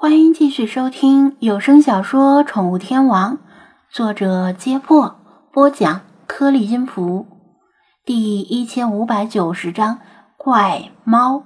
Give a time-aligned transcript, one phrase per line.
[0.00, 3.36] 欢迎继续收听有声小说《宠物天王》，
[3.90, 5.16] 作者：揭破，
[5.50, 7.26] 播讲：颗粒音符，
[8.04, 9.98] 第一千五百九十章
[10.36, 11.42] 怪猫。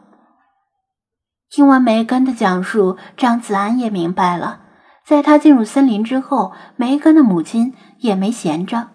[1.48, 4.60] 听完梅根的讲述，张子安也明白了，
[5.02, 8.88] 在他进入森林之后，梅根的母亲也没闲着，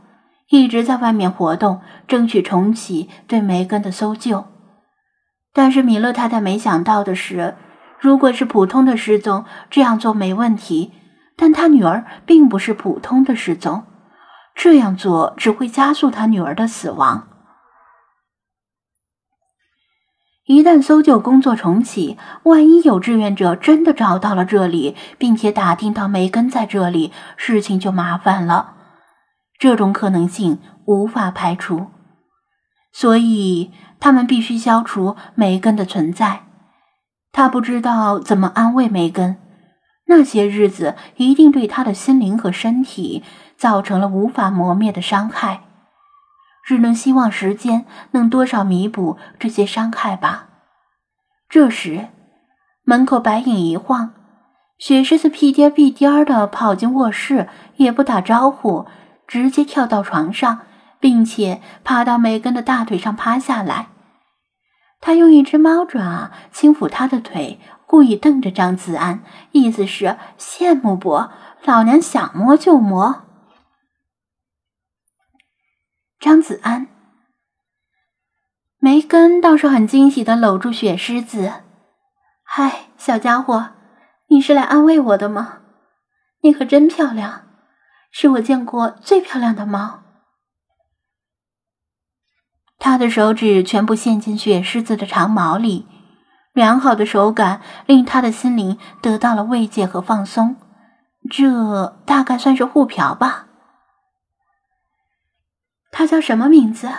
[0.50, 4.46] 一直在外面活动，争取重启对梅根的搜救。
[5.52, 7.55] 但是米勒太太没想到的是。
[8.00, 10.93] 如果是普通的失踪，这样做没问题。
[11.39, 13.83] 但他女儿并不是普通的失踪，
[14.56, 17.28] 这样做只会加速他女儿的死亡。
[20.46, 28.73] 一旦搜救工作重启，万一有志愿者真的找到了这里，并且打听到梅根在这里，事情就麻烦了。
[29.59, 31.87] 这种可能性无法排除，
[32.92, 36.47] 所以他们必须消除梅根的存在。
[37.38, 39.38] 他不知道怎么安慰梅根，
[40.08, 43.22] 那些日子一定对他的心灵和身体
[43.56, 45.62] 造成了无法磨灭的伤害，
[46.66, 50.47] 只能希望时间能多少弥补这些伤害吧。
[51.47, 52.08] 这时，
[52.84, 54.14] 门口白影一晃，
[54.80, 58.88] 雪狮子屁颠屁颠的跑进卧室，也不打招呼，
[59.28, 60.62] 直接跳到床上，
[61.00, 63.90] 并且爬到梅根的大腿上趴下来。
[65.00, 71.30] 他用一只猫爪轻抚他的腿，故意瞪着张子安，意思是羡慕不？
[71.64, 73.23] 老娘想摸就摸。
[76.20, 76.88] 张子安，
[78.80, 81.52] 梅根倒是很惊喜的搂住雪狮子
[82.44, 83.72] ：“嗨，小家伙，
[84.28, 85.59] 你是来安慰我的吗？
[86.42, 87.44] 你可真漂亮，
[88.12, 90.03] 是我见过最漂亮的猫。”
[92.80, 95.88] 他的手指全部陷进雪狮子的长毛里，
[96.53, 100.56] 良好的手感令他的心灵得到了慰藉和放松。
[101.30, 103.47] 这大概算是互嫖吧。
[105.92, 106.90] 他叫什么名字？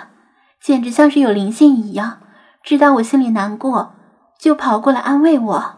[0.60, 2.19] 简直像是有灵性一样，
[2.64, 3.94] 知道我心里难过，
[4.41, 5.74] 就跑过来安慰我。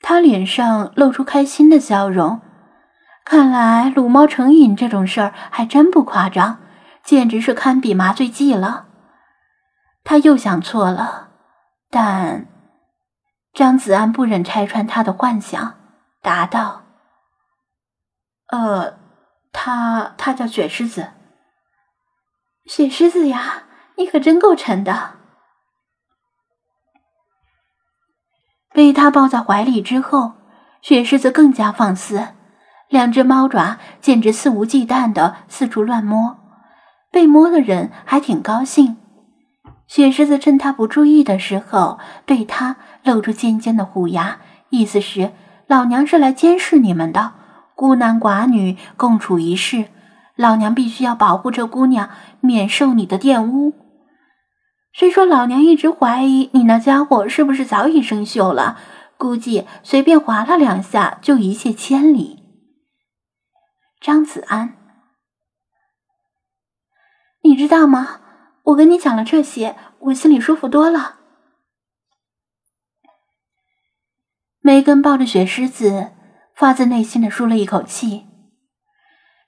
[0.00, 2.42] 他脸上露出开心的笑容，
[3.24, 6.58] 看来撸猫成瘾这种事儿还真不夸张。
[7.04, 8.88] 简直是堪比麻醉剂了。
[10.04, 11.30] 他又想错了，
[11.90, 12.46] 但
[13.52, 15.74] 张子安不忍拆穿他的幻想，
[16.20, 16.82] 答道
[18.50, 18.98] ：“呃，
[19.52, 21.12] 他他叫雪狮子。
[22.66, 23.64] 雪狮子呀，
[23.96, 25.18] 你可真够沉的。”
[28.74, 30.32] 被他抱在怀里之后，
[30.80, 32.28] 雪狮子更加放肆，
[32.88, 36.41] 两只猫爪简直肆无忌惮的四处乱摸。
[37.12, 38.96] 被摸的人还挺高兴。
[39.86, 44.38] 雪狮子趁他不注意的时候，对他露出尖尖的虎牙，
[44.70, 45.32] 意思是
[45.66, 47.34] 老娘是来监视你们的。
[47.74, 49.86] 孤男寡女共处一室，
[50.36, 52.08] 老娘必须要保护这姑娘
[52.40, 53.74] 免受你的玷污。
[54.94, 58.78] 虽说老娘一直怀疑你那家伙是不是早已生锈了，
[59.18, 62.42] 估计随便划了两下就一泻千里。
[64.00, 64.81] 张子安。
[67.42, 68.20] 你知道吗？
[68.64, 71.18] 我跟你讲了这些，我心里舒服多了。
[74.60, 76.12] 梅根抱着雪狮子，
[76.54, 78.28] 发自内心的舒了一口气。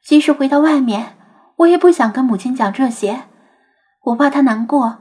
[0.02, 1.16] 即使回到外面，
[1.58, 3.28] 我也不想跟母亲讲这些，
[4.00, 4.98] 我怕她难过。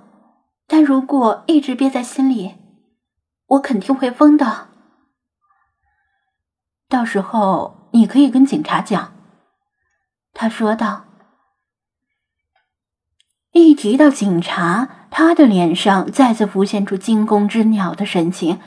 [0.67, 2.55] 但如果一直憋在心里，
[3.47, 4.69] 我肯定会疯的。
[6.87, 9.13] 到时候你可以跟警察讲。”
[10.31, 11.05] 他说道。
[13.53, 18.59] 一提到警察，他的脸上再次浮现出惊弓之鸟的神情。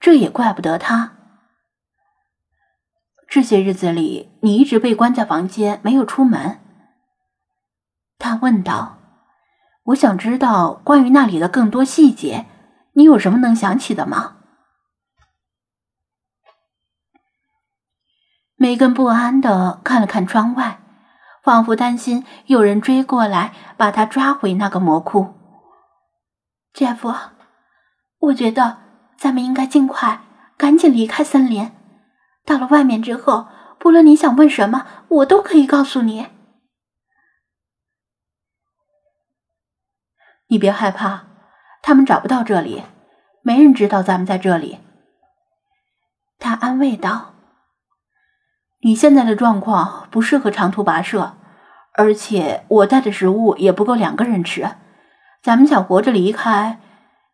[0.00, 1.12] 这也怪不得他。
[3.28, 6.60] 这些日子里，你一直被关在房间，没有出门。
[8.18, 8.98] 他问道
[9.86, 12.46] ：“我想知道关于那里的更多细节，
[12.94, 14.36] 你有什么能想起的吗？”
[18.56, 20.80] 梅根不安的看了看窗外。
[21.48, 25.32] 仿佛担心有人追过来把他抓回那个魔窟。
[26.74, 27.14] 姐夫，
[28.18, 28.76] 我觉得
[29.16, 30.20] 咱们应该尽快
[30.58, 31.72] 赶紧离开森林。
[32.44, 33.48] 到了外面之后，
[33.78, 36.26] 不论你想问什么，我都可以告诉你。
[40.48, 41.28] 你别害怕，
[41.80, 42.82] 他们找不到这里，
[43.40, 44.80] 没人知道咱们在这里。
[46.38, 47.37] 他安慰道。
[48.80, 51.36] 你现在的状况不适合长途跋涉
[51.94, 54.70] 而且我带的食物也不够两个人吃。
[55.42, 56.80] 咱们想活着离开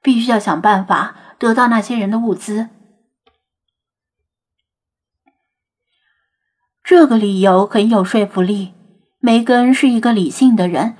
[0.03, 2.69] 必须要想办法得到那些人的物资。
[6.83, 8.75] 这个理由很有说服力
[9.19, 10.97] 梅根是一个理性的人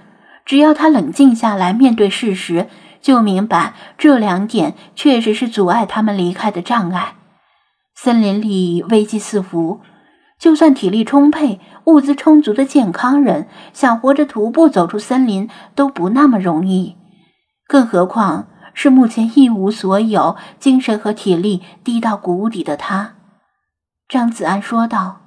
[0.47, 2.69] 只要他冷静下来面对事实
[3.03, 7.17] 就明白这两点确实是阻碍他们离开的障碍。
[7.95, 9.81] 森林里危机四伏
[10.45, 16.99] 就算体力充沛、物资充足的健康人，想活着徒步走出森林都不那么容易，
[17.67, 23.15] 更何况是目前一无所有、精神和体力低到谷底的他。
[24.07, 25.23] 张子安说道。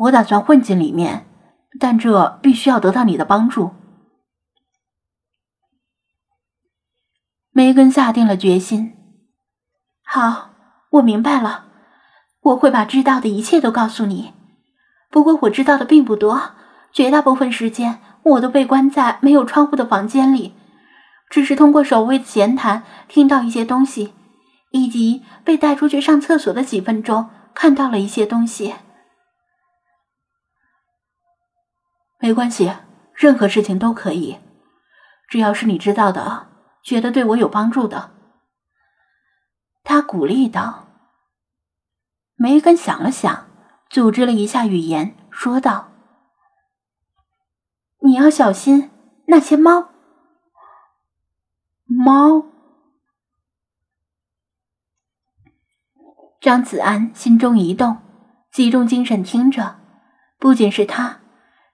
[0.00, 1.26] 我打算混进里面，
[1.80, 3.70] 但这必须要得到你的帮助。
[7.52, 8.92] 梅根下定了决心。
[10.04, 10.50] 好，
[10.90, 11.64] 我明白了，
[12.46, 14.32] 我会把知道的一切都告诉你。
[15.10, 16.52] 不过我知道的并不多，
[16.92, 20.54] 绝大部分时间我都被关在没有窗户的房间里，
[21.28, 24.12] 只是通过守卫的闲谈听到一些东西，
[24.70, 28.74] 以及被带出去上厕所的几分钟看到了一些东西。
[32.20, 32.72] 没关系，
[33.14, 34.38] 任何事情都可以，
[35.28, 36.46] 只要是你知道的，
[36.84, 38.10] 觉得对我有帮助的。
[39.82, 40.85] 他鼓励道。
[42.36, 43.46] 梅根想了想，
[43.88, 45.88] 组织了一下语言，说道
[48.04, 48.90] ：“你要小心
[49.26, 49.88] 那些猫。”
[51.88, 52.44] 猫。
[56.40, 57.96] 张子安心中一动，
[58.52, 59.80] 集中精神听着，
[60.38, 61.20] 不仅是他。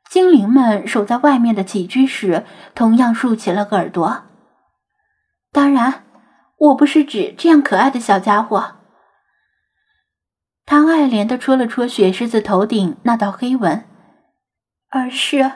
[0.08, 2.44] 精灵们守在外面的起居室
[2.74, 4.24] 同样竖起了耳朵。
[5.50, 6.04] 当然，
[6.56, 8.76] 我不是指这样可爱的小家伙。
[10.72, 13.84] 他爱怜的戳了戳雪狮子头顶那道黑纹，
[14.88, 15.52] 而是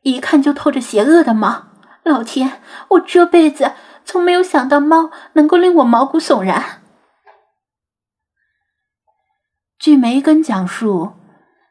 [0.00, 1.66] 一看就透着邪恶的猫。
[2.02, 3.72] 老天，我这辈子
[4.06, 6.80] 从没有想到猫能够令我毛骨悚然。
[9.78, 11.12] 据梅根讲述。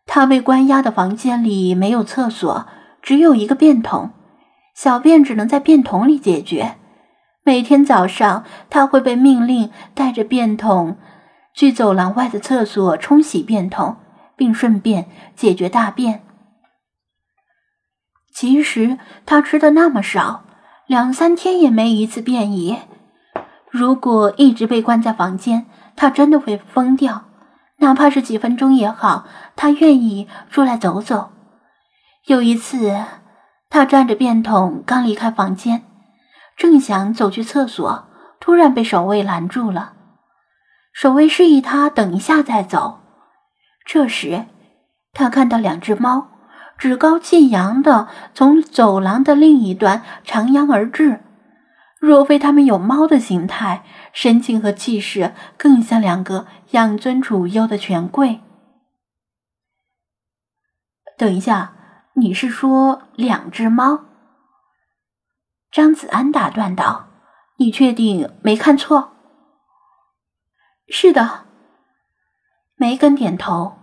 [0.05, 2.67] 他被关押的房间里没有厕所，
[3.01, 4.11] 只有一个便桶，
[4.75, 6.75] 小便只能在便桶里解决。
[7.43, 10.97] 每天早上，他会被命令带着便桶
[11.53, 13.97] 去走廊外的厕所冲洗便桶，
[14.35, 16.23] 并顺便解决大便。
[18.33, 20.43] 其实他吃的那么少，
[20.87, 22.79] 两三天也没一次便意。
[23.69, 25.65] 如果一直被关在房间，
[25.95, 27.25] 他真的会疯掉。
[27.77, 31.31] 哪怕是几分钟也好，他愿意出来走走。
[32.25, 32.95] 有一次，
[33.69, 35.83] 他站着便桶刚离开房间，
[36.55, 38.05] 正想走去厕所，
[38.39, 39.92] 突然被守卫拦住了。
[40.93, 43.01] 守卫示意他等一下再走。
[43.85, 44.45] 这时，
[45.11, 46.29] 他看到两只猫
[46.77, 51.19] 趾高气扬的从走廊的另一端徜徉而至。
[51.99, 58.41] 若非他们有猫的形态，神情和气势更像两个养尊处优的权贵。
[61.17, 61.73] 等一下，
[62.15, 64.01] 你是说两只猫？
[65.71, 67.07] 张子安打断道
[67.57, 69.12] ：“你确定没看错
[70.95, 71.45] ？”“是的。”
[72.77, 73.79] 梅根点头，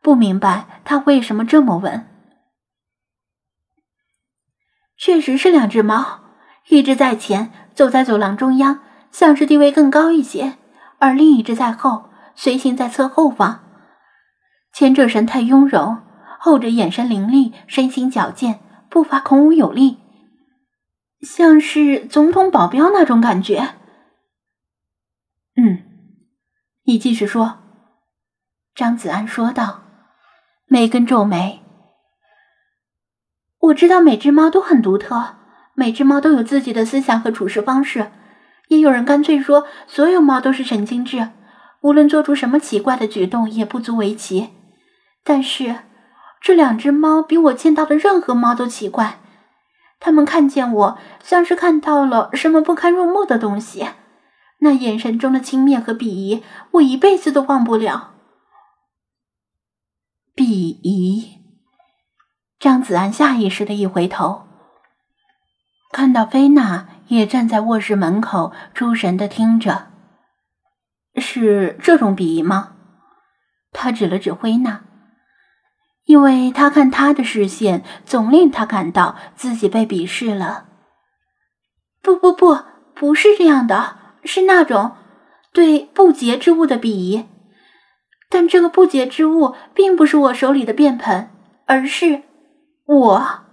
[0.00, 2.08] 不明白他为什么这么问。
[4.96, 6.20] 确实是两只猫。
[6.68, 8.80] 一只在前，走在走廊中央，
[9.12, 10.54] 像是地位更高一些；
[10.98, 13.62] 而另一只在后，随行在侧后方。
[14.72, 15.98] 前者神态雍容，
[16.40, 19.98] 后者眼神凌厉，身形矫健，步伐孔武有力，
[21.20, 23.74] 像是总统保镖那种感觉。
[26.86, 27.58] 你继续说。”
[28.74, 29.82] 张子安说道。
[30.68, 31.62] 梅根皱眉
[33.70, 35.36] ：“我知道每只猫都很独特。”
[35.78, 38.10] 每只猫都有自己的思想和处事方式，
[38.68, 41.28] 也有人干脆说所有猫都是神经质，
[41.82, 44.54] 无论做出什么奇怪的举动也不足为奇。
[45.22, 45.76] 但是
[46.40, 49.18] 这两只猫比我见到的任何猫都奇怪，
[50.00, 53.86] 它们看见我像是看到了什么不堪入目的东西，
[54.58, 58.14] 那眼神中的轻蔑和鄙夷，我一辈子都忘不了。
[60.34, 61.40] 鄙夷，
[62.58, 64.46] 张子安下意识的一回头。
[65.92, 69.86] 看到菲娜也站在卧室门口，出神的听着，
[71.16, 72.74] 是这种鄙夷吗？
[73.72, 74.82] 他指了指菲娜，
[76.04, 80.66] 因为他看他的视线总令他感到自己被鄙视了。
[82.02, 82.58] 不不不，
[82.94, 83.95] 不是这样的，
[84.26, 84.92] 是那种
[85.52, 87.24] 对不洁之物的鄙夷。
[88.28, 91.30] 但这个不洁之物并不是我手里的便盆，
[91.66, 92.22] 而是
[92.86, 93.45] 我。